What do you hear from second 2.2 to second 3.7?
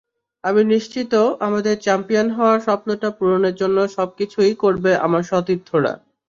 হওয়ার স্বপ্নটা পূরণের